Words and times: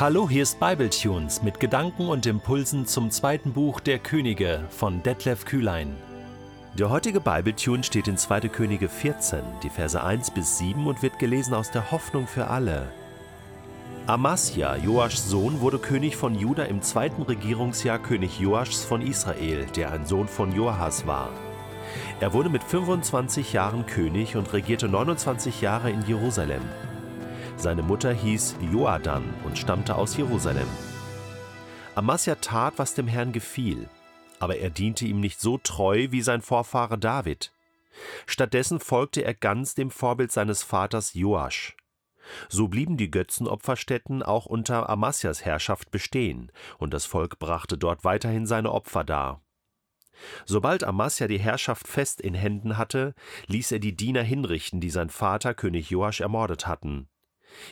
Hallo, 0.00 0.30
hier 0.30 0.44
ist 0.44 0.58
Bibletunes 0.58 1.42
mit 1.42 1.60
Gedanken 1.60 2.08
und 2.08 2.24
Impulsen 2.24 2.86
zum 2.86 3.10
zweiten 3.10 3.52
Buch 3.52 3.80
der 3.80 3.98
Könige 3.98 4.64
von 4.70 5.02
Detlef 5.02 5.44
Kühlein. 5.44 5.94
Der 6.78 6.88
heutige 6.88 7.20
Bibletune 7.20 7.84
steht 7.84 8.08
in 8.08 8.16
2. 8.16 8.48
Könige 8.48 8.88
14, 8.88 9.40
die 9.62 9.68
Verse 9.68 10.02
1 10.02 10.30
bis 10.30 10.56
7 10.56 10.86
und 10.86 11.02
wird 11.02 11.18
gelesen 11.18 11.52
aus 11.52 11.70
der 11.70 11.90
Hoffnung 11.90 12.26
für 12.26 12.46
alle. 12.46 12.90
Amasja, 14.06 14.74
Joaschs 14.76 15.28
Sohn, 15.28 15.60
wurde 15.60 15.78
König 15.78 16.16
von 16.16 16.34
Juda 16.34 16.62
im 16.62 16.80
zweiten 16.80 17.20
Regierungsjahr 17.20 17.98
König 17.98 18.40
Joaschs 18.40 18.82
von 18.82 19.02
Israel, 19.02 19.66
der 19.76 19.92
ein 19.92 20.06
Sohn 20.06 20.28
von 20.28 20.56
Joahas 20.56 21.06
war. 21.06 21.28
Er 22.20 22.32
wurde 22.32 22.48
mit 22.48 22.64
25 22.64 23.52
Jahren 23.52 23.84
König 23.84 24.34
und 24.34 24.50
regierte 24.54 24.88
29 24.88 25.60
Jahre 25.60 25.90
in 25.90 26.00
Jerusalem. 26.06 26.62
Seine 27.60 27.82
Mutter 27.82 28.10
hieß 28.10 28.56
Joadan 28.72 29.22
und 29.44 29.58
stammte 29.58 29.94
aus 29.96 30.16
Jerusalem. 30.16 30.66
Amasja 31.94 32.36
tat, 32.36 32.78
was 32.78 32.94
dem 32.94 33.06
Herrn 33.06 33.32
gefiel, 33.32 33.86
aber 34.38 34.56
er 34.56 34.70
diente 34.70 35.04
ihm 35.04 35.20
nicht 35.20 35.38
so 35.42 35.58
treu 35.58 36.06
wie 36.10 36.22
sein 36.22 36.40
Vorfahre 36.40 36.96
David. 36.96 37.52
Stattdessen 38.24 38.80
folgte 38.80 39.22
er 39.22 39.34
ganz 39.34 39.74
dem 39.74 39.90
Vorbild 39.90 40.32
seines 40.32 40.62
Vaters 40.62 41.12
Joasch. 41.12 41.76
So 42.48 42.68
blieben 42.68 42.96
die 42.96 43.10
Götzenopferstätten 43.10 44.22
auch 44.22 44.46
unter 44.46 44.88
Amasjas 44.88 45.44
Herrschaft 45.44 45.90
bestehen, 45.90 46.50
und 46.78 46.94
das 46.94 47.04
Volk 47.04 47.38
brachte 47.38 47.76
dort 47.76 48.04
weiterhin 48.04 48.46
seine 48.46 48.72
Opfer 48.72 49.04
dar. 49.04 49.42
Sobald 50.46 50.82
Amasja 50.82 51.28
die 51.28 51.38
Herrschaft 51.38 51.86
fest 51.86 52.22
in 52.22 52.32
Händen 52.32 52.78
hatte, 52.78 53.14
ließ 53.48 53.70
er 53.72 53.80
die 53.80 53.94
Diener 53.94 54.22
hinrichten, 54.22 54.80
die 54.80 54.90
sein 54.90 55.10
Vater 55.10 55.52
König 55.52 55.90
Joasch 55.90 56.22
ermordet 56.22 56.66
hatten. 56.66 57.06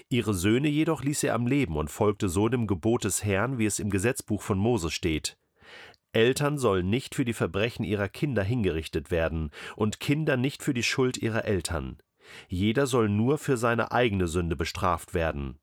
Ihre 0.08 0.34
Söhne 0.34 0.68
jedoch 0.68 1.02
ließ 1.02 1.24
er 1.24 1.34
am 1.34 1.46
Leben 1.46 1.76
und 1.76 1.90
folgte 1.90 2.28
so 2.28 2.48
dem 2.48 2.66
Gebot 2.66 3.04
des 3.04 3.24
Herrn, 3.24 3.58
wie 3.58 3.66
es 3.66 3.78
im 3.78 3.90
Gesetzbuch 3.90 4.42
von 4.42 4.58
Mose 4.58 4.90
steht. 4.90 5.36
Eltern 6.12 6.58
sollen 6.58 6.88
nicht 6.88 7.14
für 7.14 7.24
die 7.24 7.34
Verbrechen 7.34 7.84
ihrer 7.84 8.08
Kinder 8.08 8.42
hingerichtet 8.42 9.10
werden 9.10 9.50
und 9.76 10.00
Kinder 10.00 10.36
nicht 10.36 10.62
für 10.62 10.74
die 10.74 10.82
Schuld 10.82 11.18
ihrer 11.18 11.44
Eltern. 11.44 11.98
Jeder 12.48 12.86
soll 12.86 13.08
nur 13.08 13.38
für 13.38 13.56
seine 13.56 13.92
eigene 13.92 14.28
Sünde 14.28 14.56
bestraft 14.56 15.14
werden. 15.14 15.58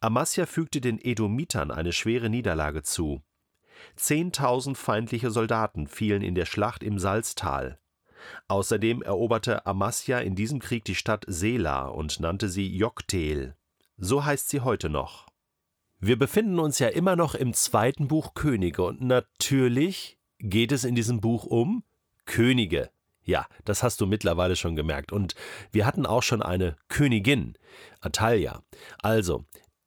Amasja 0.00 0.46
fügte 0.46 0.80
den 0.80 0.98
Edomitern 1.00 1.70
eine 1.70 1.92
schwere 1.92 2.30
Niederlage 2.30 2.82
zu. 2.82 3.22
Zehntausend 3.96 4.78
feindliche 4.78 5.30
Soldaten 5.30 5.86
fielen 5.86 6.22
in 6.22 6.34
der 6.34 6.46
Schlacht 6.46 6.82
im 6.82 6.98
Salztal. 6.98 7.78
Außerdem 8.48 9.02
eroberte 9.02 9.66
Amasja 9.66 10.18
in 10.18 10.34
diesem 10.34 10.58
Krieg 10.58 10.84
die 10.84 10.94
Stadt 10.94 11.24
Sela 11.26 11.86
und 11.86 12.20
nannte 12.20 12.48
sie 12.48 12.76
Joktel. 12.76 13.54
So 13.96 14.24
heißt 14.24 14.48
sie 14.48 14.60
heute 14.60 14.88
noch. 14.88 15.26
Wir 16.00 16.18
befinden 16.18 16.60
uns 16.60 16.78
ja 16.78 16.88
immer 16.88 17.16
noch 17.16 17.34
im 17.34 17.52
zweiten 17.52 18.06
Buch 18.06 18.34
Könige 18.34 18.82
und 18.84 19.00
natürlich 19.00 20.18
geht 20.38 20.70
es 20.70 20.84
in 20.84 20.94
diesem 20.94 21.20
Buch 21.20 21.44
um 21.44 21.82
Könige. 22.24 22.90
Ja, 23.24 23.46
das 23.64 23.82
hast 23.82 24.00
du 24.00 24.06
mittlerweile 24.06 24.56
schon 24.56 24.76
gemerkt. 24.76 25.12
Und 25.12 25.34
wir 25.70 25.84
hatten 25.84 26.06
auch 26.06 26.22
schon 26.22 26.40
eine 26.42 26.76
Königin, 26.88 27.58
Atalia. 28.00 28.62
Also, 29.02 29.44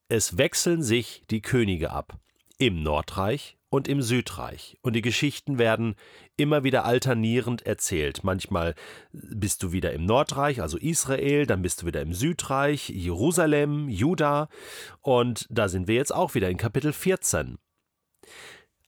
es 0.10 0.38
wechseln 0.38 0.84
sich 0.84 1.24
die 1.32 1.42
Könige 1.42 1.92
ab. 1.92 2.20
Im 2.58 2.84
Nordreich 2.84 3.58
und 3.72 3.88
im 3.88 4.02
Südreich. 4.02 4.78
Und 4.82 4.94
die 4.98 5.02
Geschichten 5.02 5.58
werden 5.58 5.96
immer 6.36 6.64
wieder 6.64 6.84
alternierend 6.84 7.66
erzählt. 7.66 8.24
Manchmal 8.24 8.76
bist 9.14 9.64
du 9.64 9.72
wieder 9.72 9.94
im 9.94 10.06
Nordreich, 10.06 10.62
also 10.62 10.78
Israel, 10.78 11.46
dann 11.46 11.62
bist 11.62 11.82
du 11.82 11.86
wieder 11.86 12.02
im 12.02 12.14
Südreich, 12.14 12.90
Jerusalem, 12.90 13.88
Juda. 13.88 14.50
Und 15.00 15.48
da 15.50 15.70
sind 15.70 15.88
wir 15.88 15.96
jetzt 15.96 16.14
auch 16.14 16.36
wieder 16.36 16.50
in 16.50 16.58
Kapitel 16.58 16.92
14. 16.92 17.58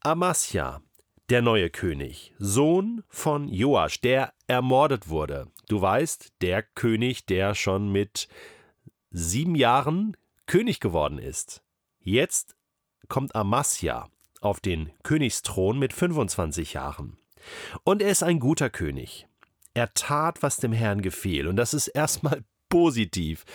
Amasja, 0.01 0.81
der 1.29 1.41
neue 1.41 1.69
König, 1.69 2.33
Sohn 2.37 3.03
von 3.07 3.47
Joasch, 3.47 4.01
der 4.01 4.33
ermordet 4.47 5.07
wurde. 5.07 5.47
Du 5.69 5.81
weißt, 5.81 6.33
der 6.41 6.61
König, 6.61 7.25
der 7.25 7.55
schon 7.55 7.89
mit 7.89 8.27
sieben 9.11 9.55
Jahren 9.55 10.17
König 10.45 10.81
geworden 10.81 11.19
ist. 11.19 11.63
Jetzt 11.99 12.57
kommt 13.07 13.33
Amasja 13.33 14.09
auf 14.43 14.59
den 14.59 14.91
Königsthron 15.03 15.79
mit 15.79 15.93
25 15.93 16.73
Jahren. 16.73 17.17
Und 17.83 18.01
er 18.01 18.09
ist 18.09 18.23
ein 18.23 18.39
guter 18.39 18.69
König. 18.69 19.27
Er 19.73 19.93
tat, 19.93 20.43
was 20.43 20.57
dem 20.57 20.73
Herrn 20.73 21.01
gefiel. 21.01 21.47
Und 21.47 21.55
das 21.55 21.73
ist 21.73 21.87
erstmal 21.87 22.43
positiv. 22.69 23.45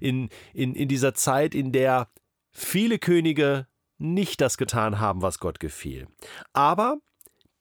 In, 0.00 0.28
in, 0.52 0.74
in 0.74 0.88
dieser 0.88 1.14
Zeit, 1.14 1.54
in 1.54 1.72
der 1.72 2.08
viele 2.50 2.98
Könige 2.98 3.66
nicht 3.98 4.40
das 4.40 4.56
getan 4.56 5.00
haben, 5.00 5.22
was 5.22 5.38
Gott 5.38 5.60
gefiel. 5.60 6.06
Aber 6.52 6.98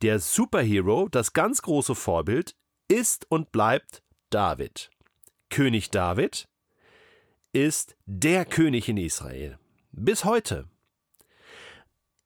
der 0.02 0.20
Superhero, 0.20 1.08
das 1.10 1.34
ganz 1.34 1.62
große 1.62 1.96
Vorbild, 1.96 2.56
ist 2.88 3.26
und 3.30 3.52
bleibt 3.52 4.04
David. 4.30 4.92
König 5.50 5.90
David 5.90 6.48
ist 7.54 7.96
der 8.06 8.46
König 8.46 8.88
in 8.90 8.98
Israel. 8.98 9.58
Bis 9.92 10.26
heute 10.26 10.68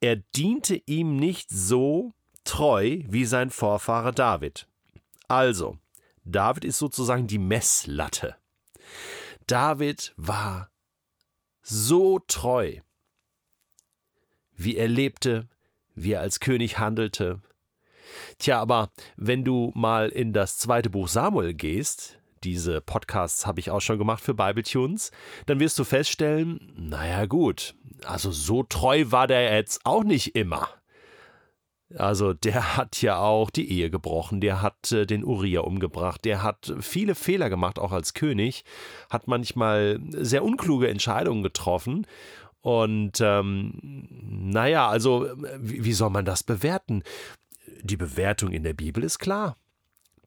er 0.02 0.16
diente 0.16 0.82
ihm 0.86 1.16
nicht 1.16 1.48
so 1.48 2.12
treu 2.44 3.00
wie 3.06 3.24
sein 3.24 3.50
Vorfahre 3.50 4.12
David. 4.12 4.66
Also, 5.28 5.78
David 6.24 6.64
ist 6.64 6.78
sozusagen 6.78 7.28
die 7.28 7.38
Messlatte. 7.38 8.36
David 9.46 10.12
war 10.16 10.70
so 11.62 12.18
treu, 12.18 12.80
wie 14.54 14.76
er 14.76 14.88
lebte, 14.88 15.48
wie 15.94 16.12
er 16.12 16.20
als 16.20 16.40
König 16.40 16.78
handelte. 16.78 17.40
Tja, 18.38 18.60
aber 18.60 18.90
wenn 19.16 19.44
du 19.44 19.70
mal 19.74 20.08
in 20.08 20.32
das 20.32 20.58
zweite 20.58 20.90
Buch 20.90 21.08
Samuel 21.08 21.54
gehst, 21.54 22.18
diese 22.44 22.80
Podcasts 22.80 23.46
habe 23.46 23.60
ich 23.60 23.70
auch 23.70 23.80
schon 23.80 23.98
gemacht 23.98 24.22
für 24.22 24.34
Bibletunes, 24.34 25.10
dann 25.46 25.60
wirst 25.60 25.78
du 25.78 25.84
feststellen, 25.84 26.72
naja 26.76 27.26
gut, 27.26 27.74
also 28.04 28.30
so 28.30 28.62
treu 28.62 29.04
war 29.08 29.26
der 29.26 29.54
jetzt 29.54 29.80
auch 29.84 30.04
nicht 30.04 30.34
immer. 30.34 30.68
Also 31.96 32.32
der 32.32 32.76
hat 32.76 33.02
ja 33.02 33.18
auch 33.18 33.50
die 33.50 33.70
Ehe 33.70 33.90
gebrochen, 33.90 34.40
der 34.40 34.62
hat 34.62 34.92
äh, 34.92 35.06
den 35.06 35.24
Uriah 35.24 35.60
umgebracht, 35.60 36.24
der 36.24 36.42
hat 36.42 36.74
viele 36.80 37.14
Fehler 37.14 37.50
gemacht, 37.50 37.78
auch 37.78 37.92
als 37.92 38.14
König, 38.14 38.64
hat 39.10 39.28
manchmal 39.28 40.00
sehr 40.10 40.44
unkluge 40.44 40.88
Entscheidungen 40.88 41.42
getroffen. 41.42 42.06
Und 42.60 43.20
ähm, 43.20 44.08
naja, 44.22 44.88
also 44.88 45.28
wie, 45.58 45.84
wie 45.84 45.92
soll 45.92 46.10
man 46.10 46.24
das 46.24 46.42
bewerten? 46.42 47.02
Die 47.82 47.96
Bewertung 47.96 48.52
in 48.52 48.62
der 48.62 48.74
Bibel 48.74 49.02
ist 49.02 49.18
klar. 49.18 49.56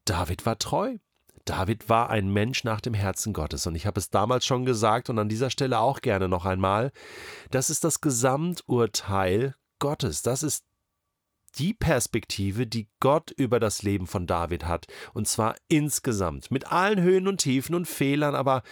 David 0.04 0.44
war 0.46 0.58
treu. 0.58 0.98
David 1.46 1.88
war 1.88 2.10
ein 2.10 2.28
Mensch 2.28 2.64
nach 2.64 2.80
dem 2.80 2.92
Herzen 2.92 3.32
Gottes. 3.32 3.66
Und 3.66 3.74
ich 3.74 3.86
habe 3.86 3.98
es 3.98 4.10
damals 4.10 4.44
schon 4.44 4.64
gesagt 4.64 5.08
und 5.08 5.18
an 5.18 5.28
dieser 5.28 5.48
Stelle 5.48 5.78
auch 5.78 6.00
gerne 6.00 6.28
noch 6.28 6.44
einmal. 6.44 6.92
Das 7.50 7.70
ist 7.70 7.84
das 7.84 8.00
Gesamturteil 8.00 9.54
Gottes. 9.78 10.22
Das 10.22 10.42
ist 10.42 10.64
die 11.58 11.72
Perspektive, 11.72 12.66
die 12.66 12.88
Gott 13.00 13.30
über 13.30 13.60
das 13.60 13.82
Leben 13.82 14.06
von 14.06 14.26
David 14.26 14.66
hat. 14.66 14.86
Und 15.14 15.26
zwar 15.26 15.54
insgesamt. 15.68 16.50
Mit 16.50 16.70
allen 16.70 17.00
Höhen 17.00 17.28
und 17.28 17.38
Tiefen 17.38 17.74
und 17.74 17.86
Fehlern. 17.86 18.34
Aber, 18.34 18.62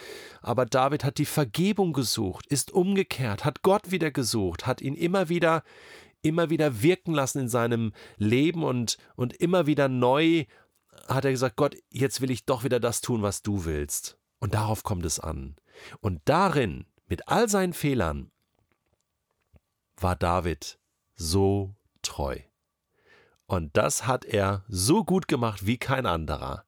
aber 0.41 0.65
David 0.65 1.03
hat 1.03 1.17
die 1.17 1.25
Vergebung 1.25 1.93
gesucht, 1.93 2.45
ist 2.47 2.71
umgekehrt, 2.71 3.45
hat 3.45 3.63
Gott 3.63 3.91
wieder 3.91 4.11
gesucht, 4.11 4.67
hat 4.67 4.81
ihn 4.81 4.95
immer 4.95 5.29
wieder 5.29 5.63
immer 6.21 6.49
wieder 6.49 6.81
wirken 6.81 7.13
lassen 7.13 7.41
in 7.41 7.49
seinem 7.49 7.93
Leben 8.17 8.63
und, 8.63 8.97
und 9.15 9.33
immer 9.33 9.67
wieder 9.67 9.87
neu 9.87 10.45
hat 11.07 11.25
er 11.25 11.31
gesagt, 11.31 11.55
Gott, 11.55 11.75
jetzt 11.89 12.21
will 12.21 12.31
ich 12.31 12.45
doch 12.45 12.63
wieder 12.63 12.79
das 12.79 13.01
tun, 13.01 13.21
was 13.21 13.41
du 13.41 13.65
willst. 13.65 14.17
Und 14.39 14.53
darauf 14.53 14.83
kommt 14.83 15.05
es 15.05 15.19
an. 15.19 15.55
Und 16.01 16.21
darin, 16.25 16.85
mit 17.07 17.27
all 17.27 17.49
seinen 17.49 17.73
Fehlern, 17.73 18.31
war 19.97 20.15
David 20.15 20.79
so 21.15 21.75
treu. 22.01 22.39
Und 23.47 23.77
das 23.77 24.07
hat 24.07 24.25
er 24.25 24.63
so 24.67 25.03
gut 25.03 25.27
gemacht 25.27 25.65
wie 25.65 25.77
kein 25.77 26.05
anderer. 26.05 26.65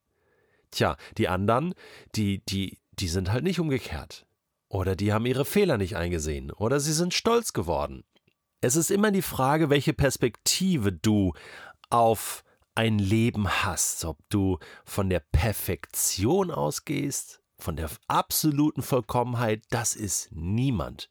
Tja, 0.71 0.97
die 1.18 1.27
anderen, 1.27 1.73
die, 2.15 2.44
die, 2.45 2.80
die 2.94 3.07
sind 3.07 3.31
halt 3.31 3.44
nicht 3.44 3.59
umgekehrt. 3.59 4.25
Oder 4.69 4.95
die 4.95 5.13
haben 5.13 5.25
ihre 5.25 5.45
Fehler 5.45 5.77
nicht 5.77 5.95
eingesehen. 5.95 6.51
Oder 6.51 6.80
sie 6.80 6.94
sind 6.94 7.13
stolz 7.13 7.53
geworden. 7.53 8.03
Es 8.62 8.75
ist 8.75 8.91
immer 8.91 9.12
die 9.12 9.21
Frage, 9.21 9.69
welche 9.69 9.94
Perspektive 9.94 10.91
du 10.91 11.33
auf 11.89 12.44
ein 12.77 13.00
Leben 13.00 13.50
hast, 13.50 14.06
ob 14.06 14.19
du 14.29 14.59
von 14.85 15.09
der 15.09 15.19
Perfektion 15.19 16.51
ausgehst, 16.51 17.41
von 17.57 17.75
der 17.75 17.89
absoluten 18.07 18.83
Vollkommenheit, 18.83 19.63
das 19.71 19.95
ist 19.95 20.31
niemand. 20.31 21.09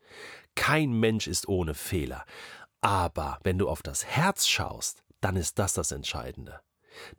Kein 0.55 0.93
Mensch 0.93 1.27
ist 1.27 1.49
ohne 1.49 1.75
Fehler. 1.75 2.25
Aber 2.83 3.41
wenn 3.43 3.59
du 3.59 3.69
auf 3.69 3.83
das 3.83 4.05
Herz 4.05 4.47
schaust, 4.47 5.03
dann 5.21 5.35
ist 5.35 5.59
das 5.59 5.73
das 5.73 5.91
Entscheidende. 5.91 6.61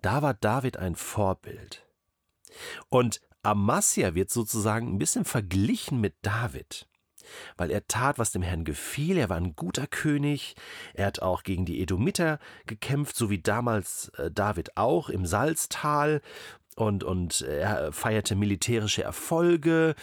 Da 0.01 0.21
war 0.21 0.33
David 0.33 0.77
ein 0.77 0.95
Vorbild. 0.95 1.85
Und 2.87 3.19
Amasja 3.43 4.15
wird 4.15 4.29
sozusagen 4.29 4.93
ein 4.93 4.97
bisschen 4.97 5.25
verglichen 5.25 5.99
mit 5.99 6.15
David. 6.21 6.87
Weil 7.57 7.71
er 7.71 7.87
tat, 7.87 8.19
was 8.19 8.31
dem 8.31 8.41
Herrn 8.41 8.63
gefiel. 8.63 9.17
Er 9.17 9.29
war 9.29 9.37
ein 9.37 9.55
guter 9.55 9.87
König. 9.87 10.55
Er 10.93 11.07
hat 11.07 11.21
auch 11.21 11.43
gegen 11.43 11.65
die 11.65 11.81
Edomiter 11.81 12.39
gekämpft, 12.65 13.15
so 13.15 13.29
wie 13.29 13.39
damals 13.39 14.09
äh, 14.17 14.31
David 14.31 14.77
auch 14.77 15.09
im 15.09 15.25
Salztal. 15.25 16.21
Und, 16.75 17.03
und 17.03 17.41
er 17.41 17.91
feierte 17.91 18.35
militärische 18.35 19.01
Erfolge. 19.03 19.95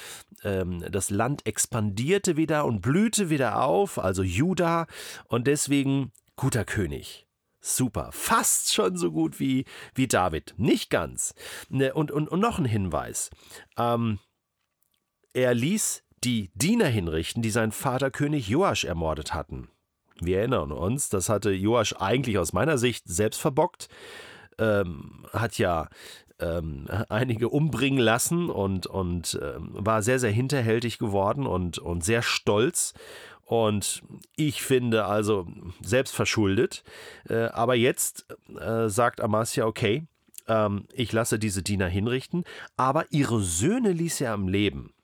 Ähm, 0.43 0.85
das 0.91 1.11
Land 1.11 1.47
expandierte 1.47 2.37
wieder 2.37 2.65
und 2.65 2.81
blühte 2.81 3.31
wieder 3.31 3.63
auf, 3.63 3.99
also 3.99 4.25
Juda. 4.25 4.87
Und 5.29 5.47
deswegen 5.47 6.11
guter 6.35 6.65
König. 6.65 7.25
Super. 7.67 8.11
Fast 8.13 8.75
schon 8.75 8.99
so 8.99 9.11
gut 9.11 9.41
wie, 9.41 9.65
wie 9.95 10.07
David. 10.07 10.55
Nicht 10.59 10.91
ganz. 10.91 11.35
Ne, 11.71 11.95
und, 11.95 12.11
und, 12.11 12.29
und 12.29 12.41
noch 12.41 12.59
ein 12.59 12.67
Hinweis. 12.67 13.31
Ähm, 13.79 14.19
er 15.33 15.55
ließ 15.55 16.04
die 16.25 16.51
Diener 16.55 16.87
hinrichten, 16.87 17.43
die 17.43 17.51
seinen 17.51 17.73
Vater 17.73 18.11
König 18.11 18.49
Joasch 18.49 18.85
ermordet 18.85 19.35
hatten. 19.35 19.69
Wir 20.21 20.39
erinnern 20.39 20.73
uns, 20.73 21.09
das 21.09 21.29
hatte 21.29 21.51
Joasch 21.51 21.95
eigentlich 21.99 22.39
aus 22.39 22.53
meiner 22.53 22.79
Sicht 22.79 23.07
selbst 23.07 23.41
verbockt, 23.41 23.89
ähm, 24.59 25.27
hat 25.33 25.59
ja 25.59 25.89
ähm, 26.39 26.87
einige 27.09 27.49
umbringen 27.49 27.99
lassen 27.99 28.49
und, 28.49 28.87
und 28.87 29.39
ähm, 29.43 29.71
war 29.73 30.03
sehr, 30.03 30.19
sehr 30.19 30.31
hinterhältig 30.31 30.99
geworden 30.99 31.47
und, 31.47 31.79
und 31.79 32.05
sehr 32.05 32.23
stolz. 32.23 32.95
Und 33.43 34.03
ich 34.37 34.63
finde 34.63 35.05
also 35.05 35.47
selbst 35.83 36.15
verschuldet. 36.15 36.83
Äh, 37.29 37.47
aber 37.47 37.75
jetzt 37.75 38.27
äh, 38.59 38.89
sagt 38.89 39.21
Amasia, 39.21 39.67
okay, 39.67 40.07
ähm, 40.49 40.87
ich 40.93 41.13
lasse 41.13 41.39
diese 41.39 41.63
Diener 41.63 41.89
hinrichten, 41.89 42.45
aber 42.77 43.05
ihre 43.11 43.41
Söhne 43.41 43.93
ließ 43.93 44.23
er 44.23 44.33
am 44.33 44.49
Leben. 44.49 44.95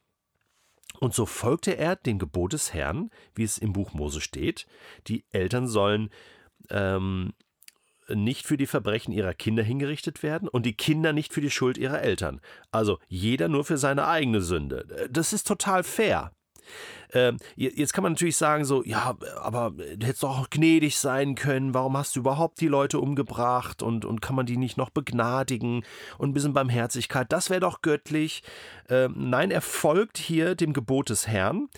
Und 1.01 1.15
so 1.15 1.27
folgte 1.27 1.77
er 1.77 1.97
dem 1.97 2.19
Gebot 2.19 2.53
des 2.53 2.73
Herrn, 2.75 3.11
wie 3.35 3.43
es 3.43 3.59
im 3.59 3.73
Buch 3.73 3.95
Mose 3.95 4.21
steht. 4.21 4.67
Die 5.09 5.25
Eltern 5.31 5.67
sollen 5.67 6.11
ähm, 6.69 7.33
nicht 8.09 8.47
für 8.47 8.57
die 8.57 8.67
Verbrechen 8.67 9.13
ihrer 9.13 9.35
Kinder 9.35 9.63
hingerichtet 9.63 10.23
werden 10.23 10.47
und 10.47 10.67
die 10.67 10.75
Kinder 10.75 11.13
nicht 11.13 11.33
für 11.33 11.41
die 11.41 11.51
Schuld 11.51 11.79
ihrer 11.79 12.03
Eltern. 12.03 12.41
Also 12.71 12.99
jeder 13.09 13.49
nur 13.49 13.65
für 13.65 13.79
seine 13.79 14.07
eigene 14.07 14.43
Sünde. 14.43 15.09
Das 15.11 15.33
ist 15.33 15.47
total 15.47 15.83
fair. 15.85 16.33
Ähm, 17.13 17.39
jetzt 17.57 17.93
kann 17.93 18.03
man 18.03 18.13
natürlich 18.13 18.37
sagen, 18.37 18.65
so, 18.65 18.85
ja, 18.85 19.17
aber 19.41 19.71
du 19.71 20.07
hättest 20.07 20.23
doch 20.23 20.39
auch 20.39 20.51
gnädig 20.51 20.99
sein 20.99 21.35
können. 21.35 21.75
Warum 21.75 21.97
hast 21.97 22.15
du 22.15 22.21
überhaupt 22.21 22.61
die 22.61 22.69
Leute 22.69 23.01
umgebracht 23.01 23.83
und, 23.83 24.05
und 24.05 24.23
kann 24.23 24.37
man 24.37 24.47
die 24.47 24.57
nicht 24.57 24.77
noch 24.77 24.91
begnadigen 24.91 25.83
und 26.19 26.31
ein 26.31 26.35
bisschen 26.35 26.53
Barmherzigkeit? 26.53 27.27
Das 27.31 27.51
wäre 27.51 27.61
doch 27.61 27.83
göttlich. 27.83 28.43
Ähm, 28.89 29.15
nein, 29.17 29.51
er 29.51 29.61
folgt 29.61 30.19
hier 30.19 30.55
dem 30.55 30.73
Gebot 30.73 31.11
des 31.11 31.27
Herrn. 31.27 31.69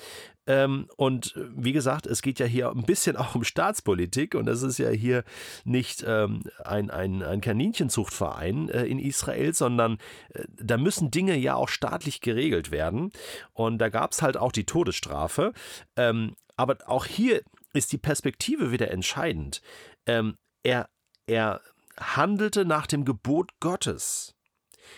Ähm, 0.47 0.89
und 0.97 1.37
äh, 1.37 1.45
wie 1.55 1.73
gesagt, 1.73 2.07
es 2.07 2.23
geht 2.23 2.39
ja 2.39 2.47
hier 2.47 2.71
ein 2.71 2.83
bisschen 2.83 3.17
auch 3.23 3.35
um 3.35 3.45
Staatspolitik 3.45 4.35
und 4.35 4.49
es 4.49 4.63
ist 4.63 4.79
ja 4.79 4.91
hier 4.91 5.25
nicht 5.65 6.05
ähm, 6.07 6.43
ein, 6.65 6.91
ein, 6.91 7.23
ein 7.23 7.41
Kaninchenzuchtverein 7.41 8.69
äh, 8.69 8.85
in 8.85 8.99
Israel, 8.99 9.55
sondern 9.55 9.99
äh, 10.31 10.45
da 10.61 10.77
müssen 10.77 11.11
Dinge 11.11 11.37
ja 11.37 11.55
auch 11.55 11.69
staatlich 11.69 12.21
geregelt 12.21 12.71
werden. 12.71 13.13
Und 13.53 13.79
da 13.79 13.89
gab 13.89 14.13
es 14.13 14.23
halt 14.23 14.37
auch 14.37 14.53
die 14.53 14.67
Todesstrafe. 14.67 15.53
Ähm, 15.97 16.35
aber 16.57 16.79
auch 16.87 17.07
hier 17.07 17.43
ist 17.73 17.93
die 17.93 17.99
Perspektive 17.99 18.73
wieder 18.73 18.91
entscheidend. 18.91 19.63
Ähm, 20.07 20.37
er, 20.63 20.89
er 21.27 21.61
handelte 21.99 22.65
nach 22.65 22.87
dem 22.87 23.05
Gebot 23.05 23.51
Gottes. 23.61 24.35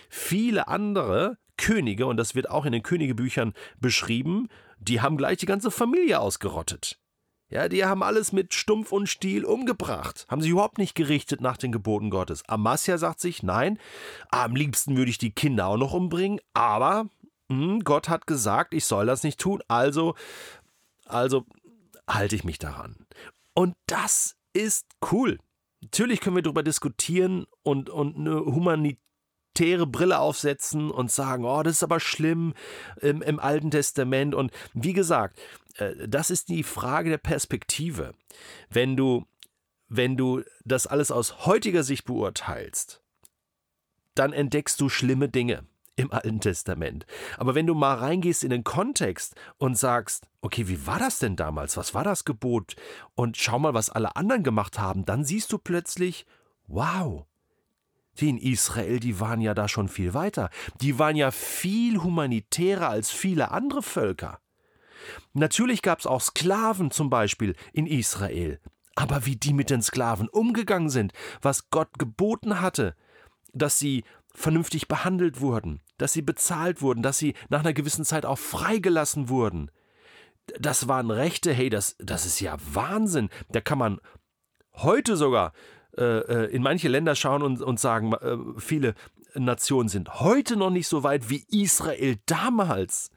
Viele 0.09 0.67
andere 0.67 1.37
Könige, 1.57 2.05
und 2.05 2.17
das 2.17 2.35
wird 2.35 2.49
auch 2.49 2.65
in 2.65 2.71
den 2.71 2.83
Königebüchern 2.83 3.53
beschrieben, 3.79 4.49
die 4.79 5.01
haben 5.01 5.17
gleich 5.17 5.37
die 5.37 5.45
ganze 5.45 5.71
Familie 5.71 6.19
ausgerottet. 6.19 6.99
Ja, 7.49 7.69
die 7.69 7.85
haben 7.85 8.01
alles 8.01 8.31
mit 8.31 8.55
Stumpf 8.55 8.91
und 8.91 9.07
Stiel 9.07 9.45
umgebracht, 9.45 10.25
haben 10.29 10.41
sich 10.41 10.49
überhaupt 10.49 10.79
nicht 10.79 10.95
gerichtet 10.95 11.41
nach 11.41 11.57
den 11.57 11.71
Geboten 11.71 12.09
Gottes. 12.09 12.43
Amasia 12.49 12.97
sagt 12.97 13.19
sich, 13.19 13.43
nein, 13.43 13.77
am 14.29 14.55
liebsten 14.55 14.97
würde 14.97 15.11
ich 15.11 15.19
die 15.19 15.31
Kinder 15.31 15.67
auch 15.67 15.77
noch 15.77 15.93
umbringen, 15.93 16.39
aber 16.53 17.07
mh, 17.49 17.65
hm, 17.65 17.83
Gott 17.83 18.09
hat 18.09 18.25
gesagt, 18.25 18.73
ich 18.73 18.85
soll 18.85 19.05
das 19.05 19.23
nicht 19.23 19.39
tun, 19.39 19.61
also, 19.67 20.15
also 21.05 21.45
halte 22.09 22.35
ich 22.35 22.43
mich 22.43 22.57
daran. 22.57 23.05
Und 23.53 23.75
das 23.85 24.35
ist 24.53 24.87
cool. 25.11 25.37
Natürlich 25.81 26.21
können 26.21 26.35
wir 26.35 26.43
darüber 26.43 26.63
diskutieren 26.63 27.45
und, 27.61 27.91
und 27.91 28.17
eine 28.17 28.39
Humanität 28.43 28.99
elitäre 29.55 29.87
Brille 29.87 30.19
aufsetzen 30.19 30.91
und 30.91 31.11
sagen, 31.11 31.45
oh, 31.45 31.63
das 31.63 31.77
ist 31.77 31.83
aber 31.83 31.99
schlimm 31.99 32.53
im, 33.01 33.21
im 33.21 33.39
Alten 33.39 33.71
Testament. 33.71 34.35
Und 34.35 34.51
wie 34.73 34.93
gesagt, 34.93 35.39
äh, 35.77 36.07
das 36.07 36.29
ist 36.29 36.49
die 36.49 36.63
Frage 36.63 37.09
der 37.09 37.17
Perspektive. 37.17 38.13
Wenn 38.69 38.95
du, 38.95 39.25
wenn 39.87 40.17
du 40.17 40.43
das 40.65 40.87
alles 40.87 41.11
aus 41.11 41.45
heutiger 41.45 41.83
Sicht 41.83 42.05
beurteilst, 42.05 43.01
dann 44.13 44.33
entdeckst 44.33 44.79
du 44.79 44.89
schlimme 44.89 45.29
Dinge 45.29 45.63
im 45.97 46.11
Alten 46.11 46.41
Testament. 46.41 47.05
Aber 47.37 47.55
wenn 47.55 47.67
du 47.67 47.73
mal 47.73 47.95
reingehst 47.95 48.43
in 48.43 48.49
den 48.49 48.65
Kontext 48.65 49.35
und 49.57 49.77
sagst, 49.77 50.27
okay, 50.41 50.67
wie 50.67 50.85
war 50.85 50.99
das 50.99 51.19
denn 51.19 51.37
damals? 51.37 51.77
Was 51.77 51.93
war 51.93 52.03
das 52.03 52.25
Gebot? 52.25 52.75
Und 53.15 53.37
schau 53.37 53.59
mal, 53.59 53.73
was 53.73 53.89
alle 53.89 54.17
anderen 54.17 54.43
gemacht 54.43 54.77
haben, 54.77 55.05
dann 55.05 55.23
siehst 55.23 55.53
du 55.53 55.57
plötzlich, 55.57 56.25
wow, 56.67 57.25
die 58.19 58.29
in 58.29 58.37
Israel, 58.37 58.99
die 58.99 59.19
waren 59.19 59.41
ja 59.41 59.53
da 59.53 59.67
schon 59.67 59.89
viel 59.89 60.13
weiter. 60.13 60.49
Die 60.81 60.99
waren 60.99 61.15
ja 61.15 61.31
viel 61.31 62.01
humanitärer 62.01 62.89
als 62.89 63.11
viele 63.11 63.51
andere 63.51 63.81
Völker. 63.81 64.39
Natürlich 65.33 65.81
gab 65.81 65.99
es 65.99 66.07
auch 66.07 66.21
Sklaven 66.21 66.91
zum 66.91 67.09
Beispiel 67.09 67.55
in 67.73 67.87
Israel. 67.87 68.59
Aber 68.95 69.25
wie 69.25 69.35
die 69.35 69.53
mit 69.53 69.69
den 69.69 69.81
Sklaven 69.81 70.29
umgegangen 70.29 70.89
sind, 70.89 71.11
was 71.41 71.69
Gott 71.69 71.99
geboten 71.99 72.61
hatte, 72.61 72.95
dass 73.53 73.77
sie 73.77 74.03
vernünftig 74.33 74.87
behandelt 74.87 75.41
wurden, 75.41 75.81
dass 75.97 76.13
sie 76.13 76.21
bezahlt 76.21 76.81
wurden, 76.81 77.03
dass 77.03 77.17
sie 77.17 77.35
nach 77.49 77.59
einer 77.59 77.73
gewissen 77.73 78.05
Zeit 78.05 78.25
auch 78.25 78.39
freigelassen 78.39 79.29
wurden. 79.29 79.71
Das 80.59 80.87
waren 80.87 81.11
Rechte, 81.11 81.53
hey, 81.53 81.69
das, 81.69 81.95
das 81.99 82.25
ist 82.25 82.39
ja 82.39 82.57
Wahnsinn. 82.73 83.29
Da 83.49 83.61
kann 83.61 83.77
man 83.77 83.99
heute 84.73 85.17
sogar 85.17 85.53
äh, 85.97 86.45
in 86.51 86.61
manche 86.61 86.87
Länder 86.87 87.15
schauen 87.15 87.41
und, 87.41 87.61
und 87.61 87.79
sagen, 87.79 88.13
äh, 88.13 88.37
viele 88.57 88.95
Nationen 89.33 89.89
sind 89.89 90.19
heute 90.19 90.55
noch 90.55 90.69
nicht 90.69 90.87
so 90.87 91.03
weit 91.03 91.29
wie 91.29 91.45
Israel 91.49 92.17
damals. 92.25 93.11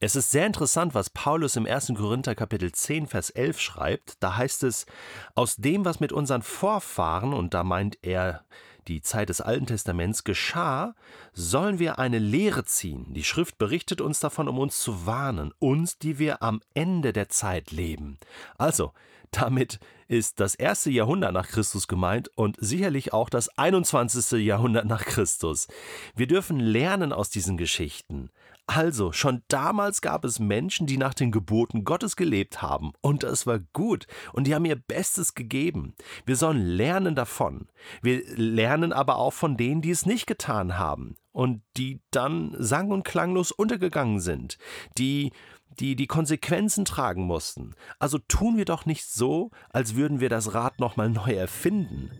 Es 0.00 0.14
ist 0.14 0.30
sehr 0.30 0.46
interessant, 0.46 0.94
was 0.94 1.10
Paulus 1.10 1.56
im 1.56 1.66
1. 1.66 1.92
Korinther 1.96 2.36
Kapitel 2.36 2.70
10, 2.70 3.08
Vers 3.08 3.30
11 3.30 3.60
schreibt. 3.60 4.14
Da 4.20 4.36
heißt 4.36 4.62
es, 4.62 4.86
aus 5.34 5.56
dem, 5.56 5.84
was 5.84 5.98
mit 5.98 6.12
unseren 6.12 6.42
Vorfahren, 6.42 7.34
und 7.34 7.52
da 7.52 7.64
meint 7.64 7.98
er 8.02 8.44
die 8.88 9.02
Zeit 9.02 9.28
des 9.28 9.40
Alten 9.40 9.66
Testaments, 9.66 10.24
geschah, 10.24 10.94
sollen 11.32 11.78
wir 11.78 11.98
eine 11.98 12.18
Lehre 12.18 12.64
ziehen. 12.64 13.12
Die 13.12 13.24
Schrift 13.24 13.58
berichtet 13.58 14.00
uns 14.00 14.20
davon, 14.20 14.48
um 14.48 14.58
uns 14.58 14.80
zu 14.80 15.06
warnen, 15.06 15.52
uns, 15.58 15.98
die 15.98 16.18
wir 16.18 16.42
am 16.42 16.60
Ende 16.74 17.12
der 17.12 17.28
Zeit 17.28 17.70
leben. 17.70 18.18
Also, 18.56 18.92
damit 19.30 19.78
ist 20.08 20.40
das 20.40 20.54
erste 20.54 20.90
Jahrhundert 20.90 21.34
nach 21.34 21.48
Christus 21.48 21.86
gemeint 21.86 22.30
und 22.34 22.56
sicherlich 22.58 23.12
auch 23.12 23.28
das 23.28 23.50
21. 23.58 24.44
Jahrhundert 24.44 24.86
nach 24.86 25.04
Christus. 25.04 25.68
Wir 26.16 26.26
dürfen 26.26 26.58
lernen 26.58 27.12
aus 27.12 27.28
diesen 27.28 27.58
Geschichten. 27.58 28.30
Also, 28.68 29.12
schon 29.12 29.42
damals 29.48 30.02
gab 30.02 30.26
es 30.26 30.38
Menschen, 30.38 30.86
die 30.86 30.98
nach 30.98 31.14
den 31.14 31.32
Geboten 31.32 31.84
Gottes 31.84 32.16
gelebt 32.16 32.60
haben, 32.60 32.92
und 33.00 33.22
das 33.22 33.46
war 33.46 33.60
gut, 33.72 34.06
und 34.34 34.46
die 34.46 34.54
haben 34.54 34.66
ihr 34.66 34.76
Bestes 34.76 35.34
gegeben. 35.34 35.94
Wir 36.26 36.36
sollen 36.36 36.60
lernen 36.60 37.14
davon. 37.14 37.68
Wir 38.02 38.22
lernen 38.36 38.92
aber 38.92 39.16
auch 39.16 39.32
von 39.32 39.56
denen, 39.56 39.80
die 39.80 39.90
es 39.90 40.04
nicht 40.04 40.26
getan 40.26 40.78
haben 40.78 41.16
und 41.32 41.62
die 41.78 42.02
dann 42.10 42.54
sang- 42.58 42.90
und 42.90 43.04
klanglos 43.04 43.52
untergegangen 43.52 44.20
sind, 44.20 44.58
die 44.98 45.32
die 45.80 45.96
die 45.96 46.06
Konsequenzen 46.06 46.84
tragen 46.84 47.22
mussten. 47.22 47.74
Also 47.98 48.18
tun 48.18 48.56
wir 48.56 48.64
doch 48.64 48.84
nicht 48.84 49.06
so, 49.06 49.50
als 49.70 49.94
würden 49.94 50.18
wir 50.18 50.28
das 50.28 50.52
Rad 50.52 50.80
nochmal 50.80 51.08
neu 51.08 51.32
erfinden. 51.34 52.10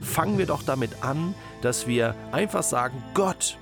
Fangen 0.00 0.38
wir 0.38 0.46
doch 0.46 0.62
damit 0.62 1.02
an, 1.02 1.34
dass 1.60 1.86
wir 1.86 2.14
einfach 2.30 2.62
sagen, 2.62 3.02
Gott, 3.14 3.58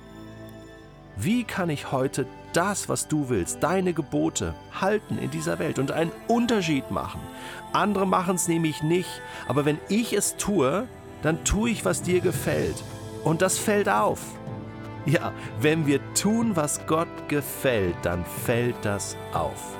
wie 1.21 1.43
kann 1.43 1.69
ich 1.69 1.91
heute 1.91 2.25
das, 2.53 2.87
was 2.87 3.07
du 3.07 3.27
willst, 3.27 3.61
deine 3.61 3.93
Gebote 3.93 4.55
halten 4.79 5.17
in 5.17 5.29
dieser 5.29 5.59
Welt 5.59 5.77
und 5.77 5.91
einen 5.91 6.11
Unterschied 6.27 6.91
machen? 6.91 7.19
Andere 7.73 8.07
machen 8.07 8.35
es 8.35 8.47
nämlich 8.47 8.83
nicht, 8.83 9.21
aber 9.47 9.65
wenn 9.65 9.79
ich 9.89 10.13
es 10.13 10.37
tue, 10.37 10.87
dann 11.21 11.43
tue 11.43 11.71
ich, 11.71 11.83
was 11.83 12.01
dir 12.01 12.21
gefällt. 12.21 12.83
Und 13.25 13.41
das 13.41 13.57
fällt 13.57 13.89
auf. 13.89 14.21
Ja, 15.05 15.33
wenn 15.59 15.85
wir 15.87 15.99
tun, 16.13 16.55
was 16.55 16.85
Gott 16.87 17.27
gefällt, 17.27 17.95
dann 18.03 18.23
fällt 18.45 18.75
das 18.83 19.17
auf. 19.33 19.77